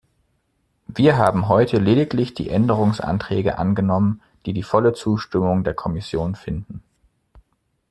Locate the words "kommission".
5.75-6.33